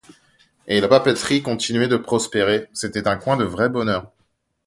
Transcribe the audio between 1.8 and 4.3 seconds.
de prospérer, c'était un coin de vrai bonheur.